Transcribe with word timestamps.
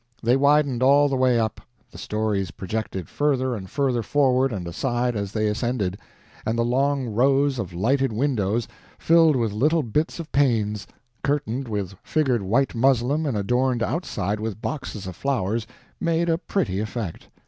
They 0.23 0.35
widened 0.35 0.81
all 0.81 1.07
the 1.09 1.15
way 1.15 1.39
up; 1.39 1.61
the 1.91 1.99
stories 1.99 2.49
projected 2.49 3.07
further 3.07 3.53
and 3.55 3.69
further 3.69 4.01
forward 4.01 4.51
and 4.51 4.67
aside 4.67 5.15
as 5.15 5.31
they 5.31 5.45
ascended, 5.45 5.99
and 6.43 6.57
the 6.57 6.65
long 6.65 7.05
rows 7.05 7.59
of 7.59 7.71
lighted 7.71 8.11
windows, 8.11 8.67
filled 8.97 9.35
with 9.35 9.51
little 9.53 9.83
bits 9.83 10.19
of 10.19 10.31
panes, 10.31 10.87
curtained 11.23 11.67
with 11.67 11.93
figured 12.01 12.41
white 12.41 12.73
muslin 12.73 13.27
and 13.27 13.37
adorned 13.37 13.83
outside 13.83 14.39
with 14.39 14.59
boxes 14.59 15.05
of 15.05 15.15
flowers, 15.15 15.67
made 15.99 16.29
a 16.29 16.39
pretty 16.39 16.79
effect. 16.79 17.27